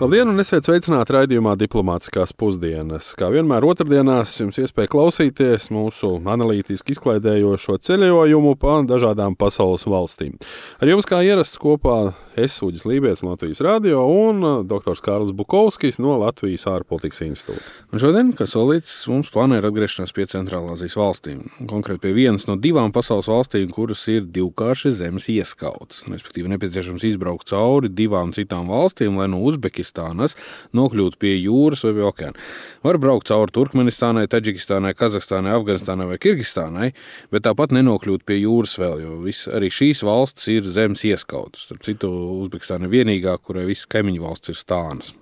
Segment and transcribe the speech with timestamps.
[0.00, 3.10] Labdien, un esiet sveicināti raidījumā Diplomātiskās pusdienas.
[3.20, 10.38] Kā vienmēr, otrdienās jums iespēja klausīties mūsu analītiski izklaidējošo ceļojumu pa dažādām pasaules valstīm.
[10.80, 14.96] Ar jums kā ierasts kopā es Uģis Lībijams Latvijas Rādio un uh, dr.
[15.04, 17.60] Kārls Bukovskis no Latvijas ārpolitikas institūta.
[17.92, 21.44] Un šodien, kā solīts, mums plāno ir atgriešanās pie Centrālāzijas valstīm.
[21.68, 26.06] Konkrēti pie vienas no divām pasaules valstīm, kuras ir divkārši zemes ieskautas.
[26.08, 30.36] Respektīvi, nepieciešams izbraukt cauri divām citām valstīm, lai no Uzbekistānas Uzbekistānas
[30.76, 32.38] nokļūt pie jūras vai okeāna.
[32.84, 36.92] Var braukt cauri Turkmenistānai, Taģikistānai, Kazahstānai, Afganistānai vai Kirgistānai,
[37.30, 41.66] bet tāpat nenokļūt pie jūras vēl, jo vis, arī šīs valstis ir zemes ieskautas.
[41.66, 42.10] Starp citu,
[42.44, 45.14] Uzbekistāna ir vienīgā, kurai visas kaimiņu valsts ir stānas.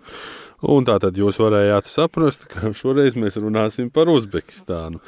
[0.68, 4.98] Un tā tad jūs varējāt saprast, ka šoreiz mēs runāsim par Uzbekistānu.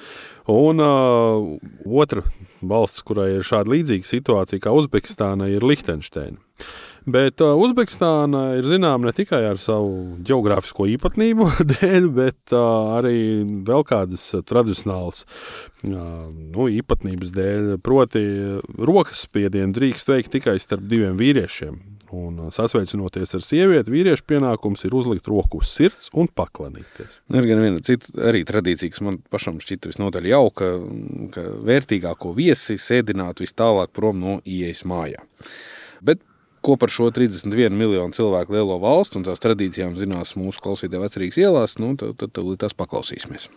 [0.51, 2.23] Un uh, otra
[2.63, 6.39] valsts, kurai ir šāda līdzīga situācija kā Uzbekistāna, ir Lihtenšteina.
[7.11, 13.17] Bet uh, Uzbekistāna ir zināma ne tikai ar savu geogrāfisko īpatnību dēļ, bet uh, arī
[13.67, 17.71] vēl kādas tradicionālas uh, nu, īpatnības dēļ.
[17.85, 18.25] Proti,
[18.79, 21.81] rokas spiedienu drīkst veikt tikai starp diviem vīriešiem.
[22.17, 27.21] Un sasveicinoties ar sievieti, vīriešu pienākums ir uzlikt roku uz sirds un paklanīties.
[27.31, 30.73] Ir gan viena cita arī tradīcija, kas man pašam šķita visnotaļ jauka,
[31.35, 35.23] ka vērtīgāko viesi sēdināt vis tālāk prom no ieejas mājā.
[36.61, 41.39] Ko par šo 31 miljonu cilvēku lielo valstu un tās tradīcijām zinās mūsu klausītāji vecrīgas
[41.41, 43.49] ielās, nu, tad, tad, tad tas paklausīsimies.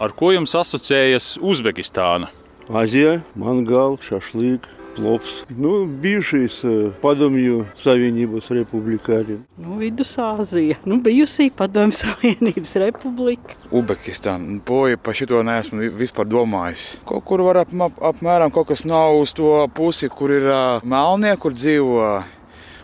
[0.00, 2.30] Ar ko jums asociējas Uzbekistāna?
[2.72, 5.44] Azija, mangāla, šašlīka, plops.
[5.50, 6.60] Nu, bijušais
[7.02, 9.38] padomju Savienības republikāri.
[9.60, 13.56] Nu, Vidusāzija, nu, bijusī padomju Savienības republika.
[13.70, 14.58] Uzbekistāna.
[14.66, 16.90] Poja par šito neesmu vispār domājis.
[17.08, 20.84] Kaut kur var ap, ap, apmēram kaut kas nav uz to pusi, kur ir uh,
[20.84, 22.10] melnie, kur dzīvo.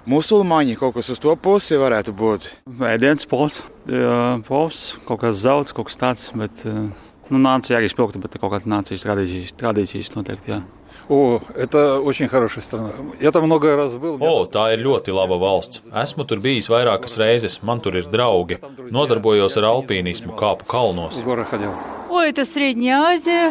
[0.07, 2.45] Musulmaņi kaut kas uz to pusi varētu būt.
[2.87, 3.57] Ēdienas pols,
[4.47, 8.69] pols, kaut kas zelts, kaut kas tāds, bet nu, nācija arī spilgta, bet kaut kādas
[8.71, 10.61] nācijas tradīcijas, tradīcijas noteikti, jā.
[11.07, 11.39] O,
[14.27, 15.85] oh, tā ir ļoti laba valsts.
[16.03, 18.59] Esmu tur bijis vairākas reizes, man tur ir draugi.
[18.91, 21.23] Nodarbojos ar alpīnismu, kāpu kalnos.
[22.11, 23.49] Oi, tas Rieģņā Āzija!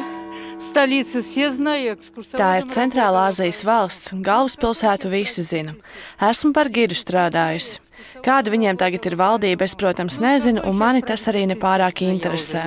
[2.35, 5.75] Tā ir Centrālā Azijas valsts, un galvaspilsētu visi zina.
[6.23, 7.81] Esmu par giru strādājusi.
[8.25, 12.63] Kāda viņiem tagad ir valdība, es, protams, nezinu, un mani tas arī nepārāk interesē.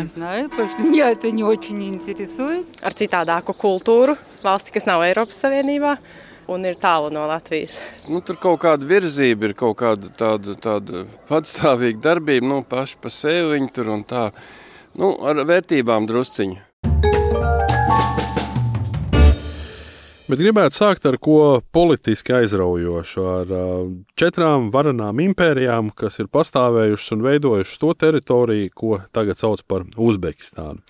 [2.85, 5.97] Ar citādāku kultūru, valsti, kas nav Eiropas Savienībā
[6.49, 7.79] un ir tālu no Latvijas.
[8.09, 13.13] Nu, tur kaut kāda virzība, ir kaut kāda tāda, tāda patstāvīga darbība, nu, paši pa
[13.13, 14.31] sevi viņi tur un tā,
[14.97, 16.65] nu, ar vērtībām drusciņi.
[20.29, 23.53] Bet gribētu sākt ar ko politiski aizraujošu, ar
[24.21, 30.85] četrām varenām impērijām, kas ir pastāvējušas un veidojušas to teritoriju, ko tagad sauc par Uzbekistānu.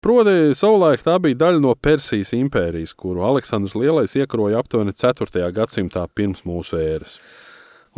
[0.00, 5.42] Proti, savulaik tā bija daļa no Persijas impērijas, kuru Aleksandrs Lielais iekaroja aptuveni 4.
[5.52, 7.18] gadsimtā pirms mūsu ēras.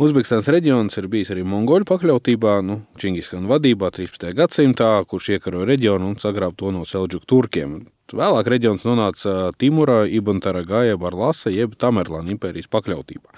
[0.03, 4.33] Uzbekistānas reģions ir bijis arī mongoļu pakļautībā, nu, Čingiskana vadībā 13.
[4.35, 7.79] gadsimtā, kurš iekaroja reģionu un sagrāba to no Selģuku turkiem.
[8.11, 13.31] Vēlāk reģions nonāca Timura, Ibantaragaja, Barlasa jeb Tamerlāna impērijas pakļautībā.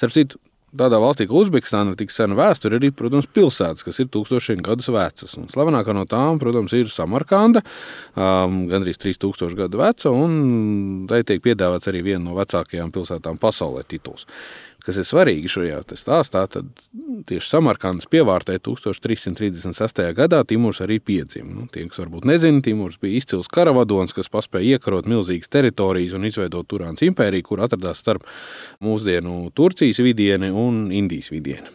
[0.00, 0.40] Starp citu,
[0.78, 4.90] tādā valstī kā Uzbekistāna ir tik sena vēsture, arī, protams, pilsētas, kas ir tūkstošiem gadus
[4.92, 5.36] vecas.
[5.40, 7.64] Un slavenākā no tām, protams, ir Samarkanda,
[8.14, 13.86] um, gandrīz 3000 gadu veca, un tai tiek piedāvāts arī viena no vecākajām pilsētām pasaulē
[13.88, 14.28] tituls
[14.86, 16.68] kas ir svarīgi šajā stāstā, tad
[17.26, 20.02] tieši Samarkandas pievārtē 1336.
[20.16, 21.50] gadā Timurs arī piedzima.
[21.50, 26.28] Nu, tie, kas varbūt nezina, Timurs bija izcils karavadons, kas spēja iekarot milzīgas teritorijas un
[26.28, 28.26] izveidot Turāns impēriju, kur atradās starp
[28.84, 31.72] mūsdienu Turcijas vidieni un Indijas vidieni.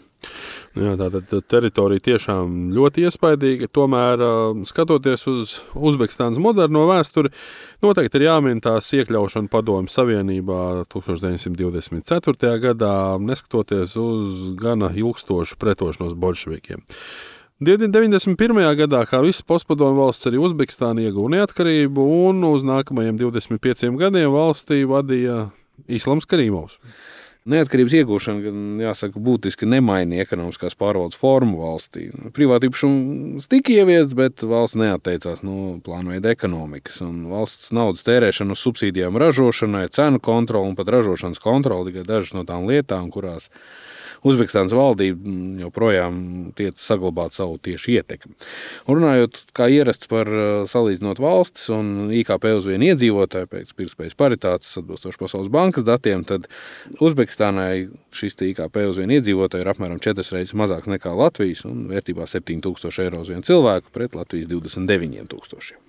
[0.71, 3.67] Jā, tā tad teritorija tiešām ļoti iespaidīga.
[3.75, 4.21] Tomēr,
[4.69, 7.33] skatoties uz Uzbekistānas moderno vēsturi,
[7.83, 12.53] noteikti ir jāmin tās iekļaušana Padomju Savienībā 1924.
[12.63, 16.85] gadā, neskatoties uz gana ilgstošu pretošanos bolševikiem.
[17.61, 18.63] 91.
[18.79, 24.85] gadā, kā visas postpadomu valsts, arī Uzbekistāna ieguva neatkarību, un uz nākamajiem 25 gadiem valstī
[24.87, 25.49] vadīja
[25.91, 26.79] Islams Karīmovs.
[27.49, 32.11] Neatkarības iegūšana, gan jāsaka, būtiski nemainīja ekonomiskās pārvaldes formu valstī.
[32.35, 36.99] Privātīpašums tika ieviests, bet valsts neatteicās no plānveida ekonomikas.
[37.01, 42.45] Valsts naudas tērēšana uz subsīdijām ražošanai, cenu kontroli un pat ražošanas kontroli tikai dažas no
[42.45, 43.49] tām lietām, kurās
[44.27, 46.15] Uzbekistānas valdība mm, joprojām
[46.57, 48.35] tiek saglabāt savu tieši ietekmi.
[48.85, 50.29] Un runājot kā ierasts par
[50.69, 56.45] salīdzinot valstis un IKP uz vienu iedzīvotāju pēc pirktspējas paritātes atbilstoši Pasaules bankas datiem, tad
[57.01, 62.29] Uzbekistānai šis IKP uz vienu iedzīvotāju ir apmēram četras reizes mazāks nekā Latvijas un vērtībā
[62.29, 65.81] 7000 eiro uz vienu cilvēku pret Latvijas 29,000.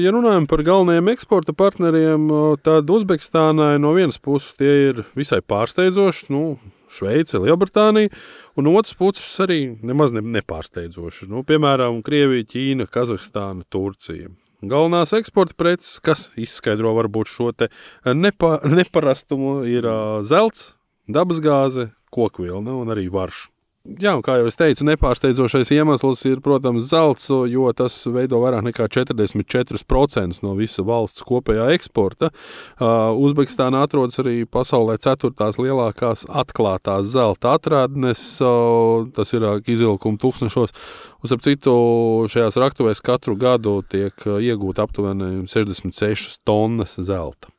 [0.00, 2.30] Ja runājam par galvenajiem eksporta partneriem,
[2.64, 6.30] tad Uzbekistānai no vienas puses tie ir visai pārsteidzoši.
[6.32, 6.44] Nu,
[6.92, 8.12] Šveice, Lielbritānija,
[8.58, 11.30] un otrs puses arī nemaz nepārsteidzoši.
[11.32, 14.30] Nu, piemēram, Krievija, Ķīna, Kazahstāna, Turcija.
[14.62, 17.48] Galvenās eksporta preces, kas izskaidro varbūt šo
[18.14, 19.88] nepa, neparastumu, ir
[20.28, 20.76] zelts,
[21.10, 23.48] dabasgāze, kokvilna un arī varš.
[23.82, 28.86] Jā, kā jau es teicu, nepārsteidzošais iemesls ir, protams, zelts, jo tas veido vairāk nekā
[28.94, 32.30] 44% no visa valsts kopējā eksporta.
[32.78, 38.22] Uzbekistāna atrodas arī pasaulē ceturtās lielākās atklātās zelta atradnes.
[39.16, 40.76] Tas ir izvilkuma tūkstošos.
[41.22, 41.74] Un, ap citu,
[42.30, 47.50] šajās raktuvēs katru gadu tiek iegūta aptuveni 66 tonnas zelta.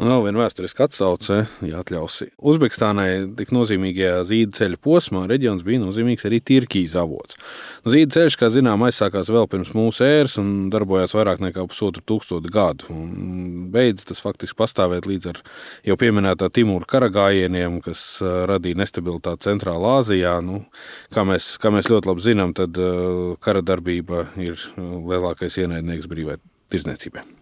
[0.00, 2.30] Un vēl viena vēsturiska atsauce, ja atļausi.
[2.48, 7.36] Uzbekistānai tik nozīmīgajā zīda ceļa posmā reģions bija nozīmīgs arī Tirkijas avots.
[7.84, 12.52] Zīda ceļš, kā zinām, aizsākās vēl pirms mūsu ēras un darbojās vairāk nekā pusotru tūkstošu
[12.54, 12.88] gadu.
[12.94, 15.42] Un beidz tas faktiski pastāvēt līdz ar
[15.90, 20.38] jau pieminētā Timūra karagājieniem, kas radīja nestabilitāti Centrālā Āzijā.
[20.44, 20.64] Nu,
[21.12, 22.80] kā, mēs, kā mēs ļoti labi zinām, tad
[23.44, 26.40] kara darbība ir lielākais ienaidnieks brīvai
[26.72, 27.41] tirdzniecībai.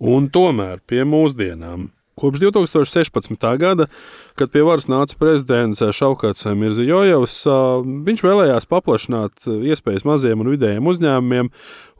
[0.00, 1.90] Un tomēr pie mūsdienām.
[2.14, 3.56] Kopš 2016.
[3.58, 3.88] gada,
[4.38, 7.40] kad pie varas nāca prezidents Šaukats Mirzijojevs,
[8.06, 11.50] viņš vēlējās paplašināt iespējas maziem un vidējiem uzņēmumiem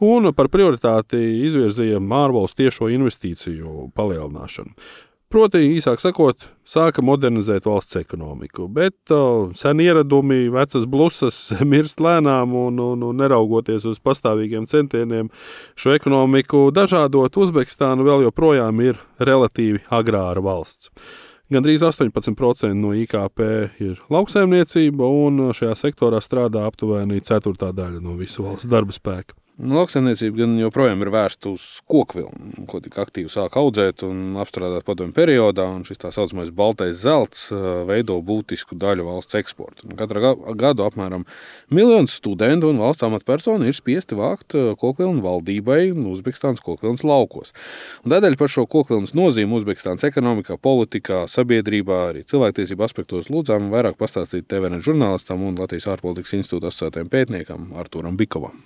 [0.07, 1.19] un par prioritāti
[1.49, 4.77] izvirzīja ārvalstu tiešo investīciju palielināšanu.
[5.35, 11.39] Proti, īsāk sakot, sāka modernizēt valsts ekonomiku, bet uh, sen ieradumi, vecas blusas
[11.73, 15.33] mirst lēnām un, un, un neraugoties uz pastāvīgiem centieniem
[15.75, 20.95] šo ekonomiku dažādot, Uzbekistāna vēl joprojām ir relatīvi agrāra valsts.
[21.51, 23.43] Gandrīz 18% no IKP
[23.83, 29.35] ir lauksaimniecība, un šajā sektorā strādā aptuveni ceturtā daļa no visu valsts darba spēka.
[29.55, 34.83] Nu, lauksaimniecība gan joprojām ir vērsta uz kokvilnu, ko tik aktīvi sāk audzēt un apstrādāt
[34.83, 35.69] padomju periodā.
[35.87, 37.53] Šis tā saucamais baltais zelts
[37.87, 39.87] veido būtisku daļu valsts eksporta.
[39.95, 41.23] Katru gadu apmēram
[41.71, 47.55] miljons studentu un valsts amatpersonu ir spiesti vākt kokvilnu valdībai Uzbekistānas kokvilnas laukos.
[48.03, 54.03] Un tādēļ par šo kokvilnas nozīmi Uzbekistānas ekonomikā, politikā, sabiedrībā, arī cilvēktiesību aspektos lūdzām vairāk
[54.03, 58.65] pastāstīt TVN žurnālistam un Latvijas ārpolitikas institūta asociētajam pētniekam Arturam Bikovam.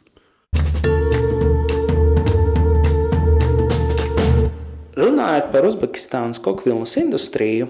[4.98, 7.68] Runājot par Uzbekistānas kokvilnas industriju,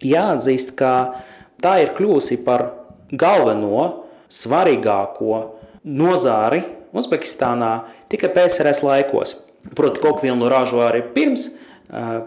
[0.00, 1.20] jāatzīst, ka
[1.60, 2.70] tā ir kļuvusi par
[3.12, 5.40] galveno, svarīgāko
[5.84, 6.62] nozāri
[6.96, 7.72] Uzbekistānā
[8.10, 9.36] tikai PSRS laikos.
[9.76, 11.50] Proti, kokvilnu ražo arī pirms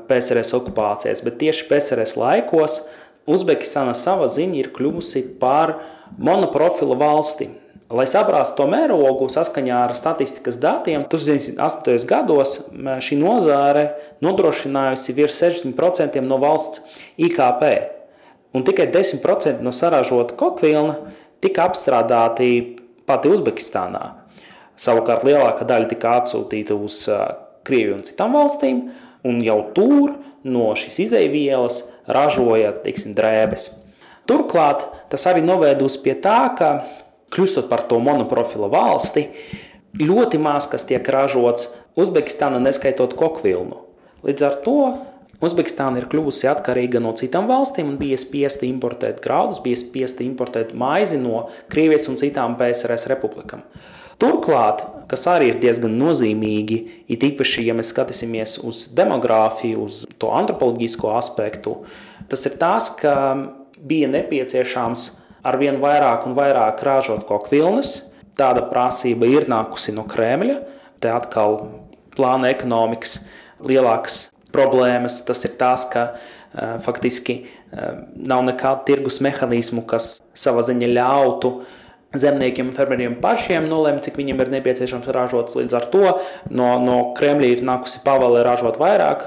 [0.07, 2.83] PSRS okupācijas, bet tieši PSRS laikos
[3.23, 5.77] Uzbekistāna sava ziņa ir kļuvusi par
[6.19, 7.47] monoprofilu valsti.
[7.93, 12.07] Lai saprastu to mērogu, saskaņā ar statistikas datiem, 1980.
[12.09, 12.55] gados
[13.05, 13.83] šī nozare
[14.25, 16.81] nodrošinājusi virs 60% no valsts
[17.21, 17.61] IKP.
[18.57, 20.95] Un tikai 10% no saražota kokvilna
[21.43, 22.49] tika apstrādāti
[23.05, 24.03] pati Uzbekistānā.
[24.73, 27.03] Savukārt lielākā daļa tika atsūtīta uz
[27.63, 28.83] Krieviju un citām valstīm,
[29.21, 33.69] un jau tur no šīs izaivielas ražoja teiksim, drēbes.
[34.27, 36.75] Turklāt tas arī novēdus pie tā, ka
[37.33, 39.27] kļūstot par to monoprofila valsti,
[40.01, 43.83] ļoti maz kas tiek ražots Uzbekistāna, neskaitot kokvilnu.
[44.25, 44.77] Līdz ar to
[45.43, 50.71] Uzbekistāna ir kļuvusi atkarīga no citām valstīm un bija spiesta importēt graudus, bija spiesta importēt
[50.77, 53.65] maizi no Krievijas un citām PSRS republikām.
[54.21, 56.77] Turklāt, kas arī ir diezgan nozīmīgi,
[57.11, 61.81] it īpaši, ja mēs skatīsimies uz demogrāfiju, uz to antropoloģisko aspektu,
[62.31, 63.15] tas ir tas, ka
[63.83, 65.09] bija nepieciešams
[65.43, 67.99] ar vien vairāk un vairāk ražot kokvilnas.
[68.39, 70.57] Tāda prasība ir nākusi no Kremļa.
[71.03, 71.59] Te atkal
[72.15, 73.19] plāna ekonomikas
[73.61, 75.19] lielākas problēmas.
[75.27, 81.57] Tas ir tas, ka uh, faktiski uh, nav nekādu tirgus mehānismu, kas savā ziņā ļautu
[82.13, 85.53] zemniekiem un fermeriem pašiem nolemt, cik viņiem ir nepieciešams ražot.
[85.57, 86.03] Līdz ar to
[86.53, 89.25] no, no Kremļa ir nākusi pavēle ražot vairāk,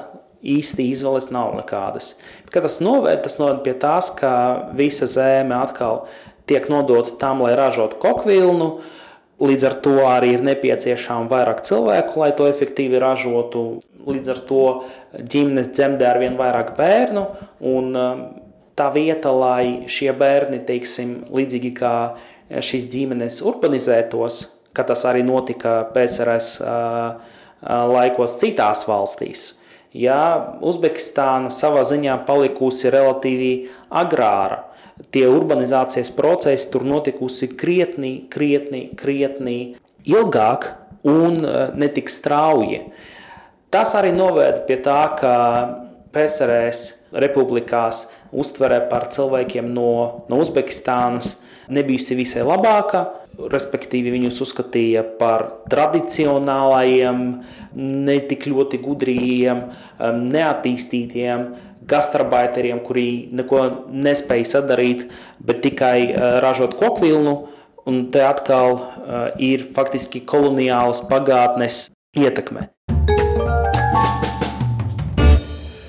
[0.55, 2.15] īsti izvēles nav nekādas.
[2.53, 4.33] Kad tas noved, tas noved pie tās, ka
[4.79, 6.05] visa zeme atkal
[6.47, 8.71] tiek nodota tam, lai ražotu kokvilnu.
[9.37, 13.67] Līdz ar to arī ir nepieciešama vairāk cilvēku, lai to efektīvi ražotu.
[14.07, 14.63] Līdz ar to
[15.13, 17.27] ģimenes dzemdē ar vien vairāk bērnu.
[17.69, 18.23] Un, um,
[18.77, 21.95] tā vieta, lai šie bērni, teiksim, līdzīgi kā
[22.49, 24.41] šīs ģimenes urbanizētos,
[24.77, 26.61] kā tas arī notika PSRS
[27.67, 29.49] laikos citās valstīs.
[29.97, 30.21] Ja
[30.61, 33.53] Uzbekistāna savā ziņā palikusi relatīvi
[33.89, 34.67] agrāra,
[35.13, 39.59] tie urbanizācijas procesi tur notikusi krietni, krietni, krietni
[40.05, 40.69] ilgāk
[41.09, 41.41] un
[41.81, 42.83] netik strauji.
[43.73, 45.33] Tas arī noveda pie tā, ka
[46.13, 51.39] PSRS republikās uztvere par cilvēkiem no, no Uzbekistānas
[51.73, 53.07] nebijusi visai labāka.
[53.37, 57.19] Respektīvi, viņus uzskatīja par tradicionālajiem,
[57.77, 59.61] ne tik ļoti gudriem,
[60.01, 61.45] neattīstītiem
[61.87, 63.61] gastarbeiteriem, kuri neko
[63.93, 65.05] nespēja sadarīt,
[65.39, 67.37] bet tikai ražot kokvilnu.
[67.87, 68.81] Un te atkal
[69.39, 71.85] ir faktiski koloniālas pagātnes
[72.19, 72.73] ietekme.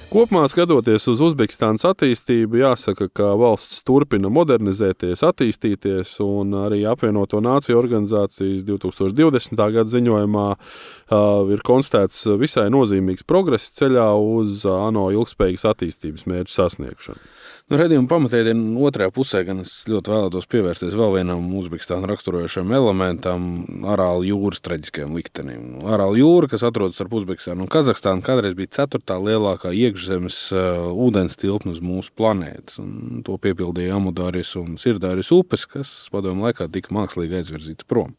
[0.08, 7.76] Kopumā skatoties uz Uzbekistānas attīstību, jāsaka, ka valsts turpina modernizēties, attīstīties, un arī apvienoto nāciju
[7.76, 9.60] organizācijas 2020.
[9.60, 14.08] gada ziņojumā uh, ir konstatēts visai nozīmīgs progress ceļā
[14.40, 17.28] uz ANO ilgspējīgas attīstības mērķu sasniegšanu.
[17.68, 23.42] Nu, Redījuma pamatēdienā otrajā pusē gan es ļoti vēlētos pievērsties vēl vienam Uzbekistānu raksturojošam elementam-
[23.92, 25.82] Arāla jūras traģiskajam liktenim.
[25.84, 31.36] Arāla jūra, kas atrodas starp Uzbekistānu un Kazahstānu, kādreiz bija ceturtā lielākā iekšzemes uh, ūdens
[31.36, 32.80] tilpne uz mūsu planētas.
[32.80, 38.16] Un to piepildīja Amudāris un Sirdāris upes, kas padomu laikā tika mākslīgi aizvirzīts prom.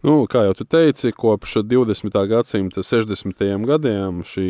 [0.00, 2.14] Nu, kā jau teici, kopš 20.
[2.30, 3.42] gadsimta 60.
[3.68, 4.44] gadiem šī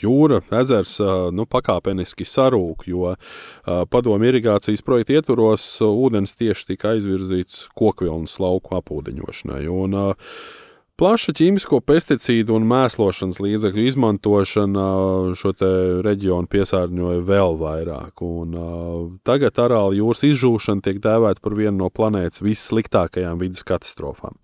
[0.00, 0.94] jūra, ezers
[1.36, 3.12] nu, pakāpeniski sarūk, jo
[3.92, 9.66] padomu irigācijas projekta ietvaros ūdens tieši tika aizvirzīts kokvilnas lauku apūdeņošanai.
[9.68, 9.98] Un,
[10.98, 14.86] Plaša ķīmisko pesticīdu un mēslošanas līdzekļu izmantošana
[15.38, 15.52] šo
[16.02, 18.22] reģionu piesārņoja vēl vairāk.
[18.26, 24.34] Un, uh, tagad Arāla jūras izžūšana tiek dēvēta par vienu no planētas vissliktākajām vidas katastrofām.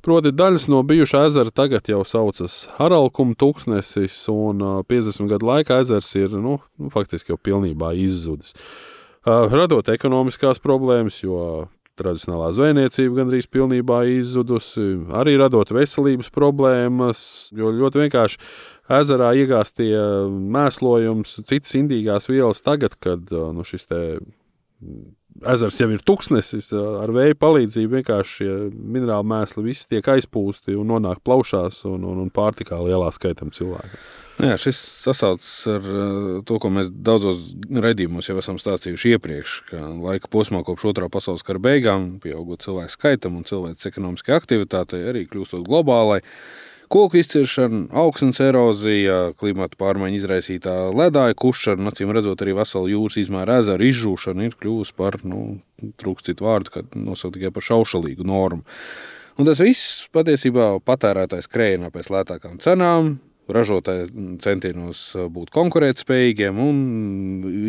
[0.00, 5.82] Proti, daļas no bijušā ezera tagad jau saucas Haralkuma tūkstnesis, un uh, 50 gadu laikā
[5.84, 8.56] ezers ir nu, nu, faktiski jau pilnībā izzudis.
[9.20, 11.68] Uh, radot ekonomiskās problēmas, jo
[12.00, 14.88] tradicionālā zvejniecība gandrīz pilnībā izzudusi,
[15.20, 17.22] arī radot veselības problēmas,
[17.56, 18.42] jo ļoti vienkārši
[19.00, 19.94] ezerā iegāstie
[20.56, 24.00] mēslojums, citas indīgās vielas tagad, kad nu, šis te
[25.46, 31.22] ezers jau ir tuksnesis, ar vēja palīdzību vienkārši minerāli mēsli visi tiek aizpūsti un nonāk
[31.24, 34.00] plaušās un, un, un pārtikā lielā skaitam cilvēku.
[34.40, 35.86] Jā, šis sasaucas ar
[36.48, 39.56] to, ko mēs daudzos raidījumos jau esam stāstījuši iepriekš.
[40.00, 45.26] Laika posmā kopš otrā pasaules kara beigām, pieaugot cilvēku skaitam un cilvēku ekonomiskai aktivitātei, arī
[45.28, 46.22] kļūstot globālai.
[46.90, 53.60] Koku izciršana, augsnes erozija, klimata pārmaiņu izraisītā ledāja kušana, acīm redzot, arī vesela jūras izmēra
[53.62, 55.60] ezera izžūšana ir kļuvusi par, nu,
[56.02, 58.64] trūkst citu vārdu, kad nosaukt tikai par šaušalīgu normu.
[59.38, 63.18] Un tas viss patiesībā patērētājs krējina pēc lētākām cenām,
[63.54, 64.08] ražotāju
[64.44, 65.02] centienos
[65.32, 66.80] būt konkurētspējīgiem un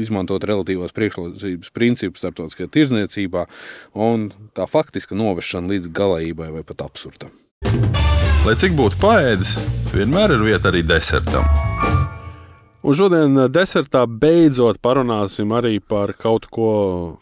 [0.02, 3.48] izmantot relatīvās priekšrocības principus starptautiskajā tirzniecībā,
[3.98, 7.34] un tā faktiska novešana līdz galējībai vai pat absurdam.
[8.42, 9.58] Lai cik būtu paēdis,
[9.94, 11.71] vienmēr ir vieta arī desertam.
[12.82, 16.70] Un šodien desertā beidzot parunāsim arī par kaut ko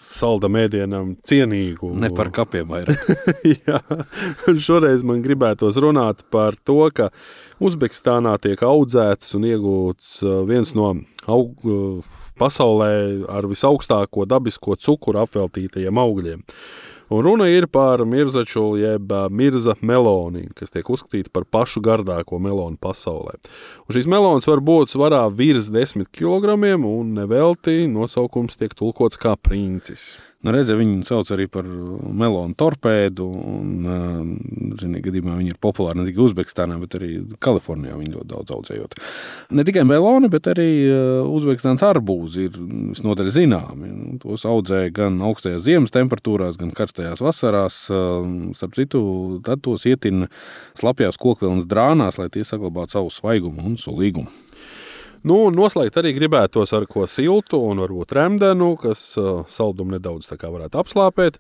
[0.08, 1.92] saldam ēdienam cienīgu.
[2.00, 3.02] Ne par kapiem vairāk.
[3.68, 3.82] Jā,
[4.56, 7.10] šoreiz man gribētos runāt par to, ka
[7.60, 10.14] Uzbekistānā tiek audzēts un iegūts
[10.48, 10.94] viens no
[11.28, 11.68] aug,
[12.40, 12.94] pasaulē
[13.28, 16.46] ar visaugstāko dabisko cukuru apveltītajiem augļiem.
[17.10, 22.78] Un runa ir par mirzaču, jeb mirza meloni, kas tiek uzskatīta par pašu gardāko melonu
[22.78, 23.40] pasaulē.
[23.88, 26.54] Un šīs melonas var būt svarā virs 10 kg,
[26.86, 30.20] un nevelti nosaukums tiek tulkots kā princis.
[30.40, 33.26] Nu, reizē viņu sauc arī par melonu torpēdu.
[34.80, 37.10] Šajā gadījumā viņi ir populāri ne tikai Uzbekistānā, bet arī
[37.44, 37.98] Kalifornijā.
[38.00, 38.96] Viņi ļoti daudz audzējot.
[39.60, 40.70] Ne tikai meloni, bet arī
[41.28, 43.92] Uzbekistānas arbūzi ir visnotaļ zināmi.
[43.92, 47.82] Nu, tos audzēja gan augstajās ziemas temperatūrās, gan karstajās vasarās.
[48.56, 49.02] Starp citu,
[49.44, 50.32] tad tos ietina
[50.80, 54.32] slapjās kokvilnas drānās, lai tie saglabātu savu svaigumu un sulīgumu.
[55.28, 60.80] Nu, noslēgt arī gribētos ar ko siltu un varbūt remdenu, kas uh, saldumu nedaudz varētu
[60.80, 61.40] apslāpēt.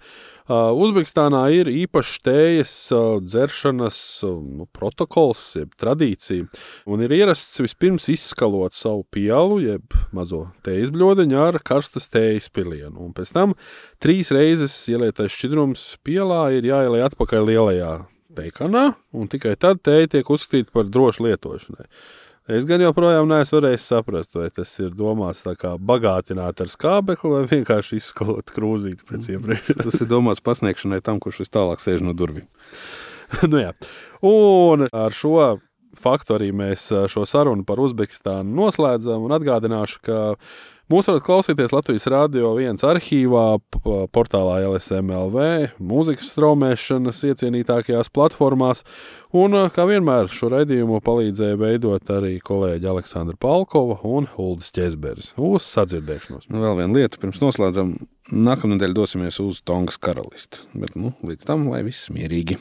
[0.49, 6.49] Uh, Uzbekistānā ir īpašs tējas uh, dzeršanas uh, nu, protokols, jeb tradīcija.
[6.91, 12.97] Un ir ierasts vispirms izskalot savu pielu, jeb mazo tējas bļodiņu ar karstas tējas pilienu.
[12.99, 13.55] Un pēc tam
[14.03, 17.93] trīs reizes ielietais šķidrums pielā ir jāieliek atpakaļ lielajā
[18.35, 21.87] teikanā, un tikai tad tēja tiek uzskatīta par drošu lietošanai.
[22.49, 27.29] Es gan joprojām neesmu varējis saprast, vai tas ir domāts tā kā bagātināt ar skābekli
[27.35, 29.75] vai vienkārši izskalot krūzīti pēc iepriekš.
[29.83, 32.47] Tas ir domāts pasniegšanai tam, kurš vis tālāk sēž no durvīm.
[33.51, 33.75] nu, jā.
[34.25, 35.59] un ar šo
[36.01, 40.19] faktu arī mēs šo sarunu par Uzbekistānu noslēdzam un atgādināšu, ka
[40.89, 43.43] Mūs varat klausīties Latvijas Rādio 1 arhīvā,
[44.09, 45.43] portālā LSMLV,
[45.85, 48.81] mūzikas straumēšanas iecienītākajās platformās,
[49.37, 55.29] un, kā vienmēr, šo raidījumu palīdzēja veidot arī kolēģi Aleksandra Palkova un Uldis Česberis.
[55.37, 56.49] Uz sadzirdēšanos!
[56.49, 57.93] Nu, vēl viena lieta, pirms noslēdzam,
[58.49, 62.57] nākamnedēļ dosimies uz Tongas karalisti, bet nu, līdz tam, lai viss mierīgi!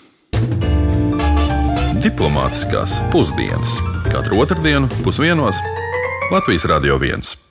[2.04, 3.80] Diplomātiskās pusdienas
[4.12, 5.64] katru otrdienu pusdienos
[6.28, 7.47] Latvijas Radio 1.